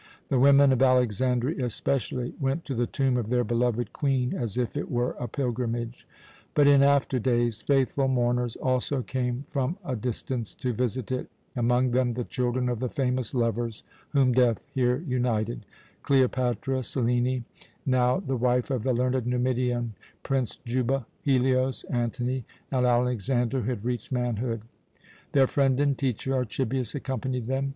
The 0.29 0.39
women 0.39 0.71
of 0.71 0.81
Alexandria, 0.81 1.63
especially, 1.63 2.33
went 2.39 2.65
to 2.65 2.73
the 2.73 2.87
tomb 2.87 3.17
of 3.17 3.29
their 3.29 3.43
beloved 3.43 3.93
Queen 3.93 4.33
as 4.33 4.57
if 4.57 4.75
it 4.75 4.89
were 4.89 5.11
a 5.19 5.27
pilgrimage; 5.27 6.07
but 6.55 6.65
in 6.65 6.81
after 6.81 7.19
days 7.19 7.61
faithful 7.61 8.07
mourners 8.07 8.55
also 8.55 9.03
came 9.03 9.45
from 9.47 9.77
a 9.85 9.95
distance 9.95 10.55
to 10.55 10.73
visit 10.73 11.11
it, 11.11 11.29
among 11.55 11.91
them 11.91 12.15
the 12.15 12.23
children 12.23 12.67
of 12.67 12.79
the 12.79 12.89
famous 12.89 13.35
lovers 13.35 13.83
whom 14.09 14.33
death 14.33 14.63
here 14.73 15.03
united 15.07 15.67
Cleopatra 16.01 16.81
Selene, 16.83 17.45
now 17.85 18.19
the 18.19 18.37
wife 18.37 18.71
of 18.71 18.81
the 18.81 18.93
learned 18.93 19.27
Numidian 19.27 19.93
Prince 20.23 20.55
Juba, 20.65 21.05
Helios 21.21 21.83
Antony, 21.91 22.43
and 22.71 22.87
Alexander, 22.87 23.61
who 23.61 23.69
had 23.69 23.85
reached 23.85 24.11
manhood. 24.11 24.63
Their 25.33 25.45
friend 25.45 25.79
and 25.79 25.95
teacher, 25.95 26.33
Archibius, 26.33 26.95
accompanied 26.95 27.45
them. 27.45 27.69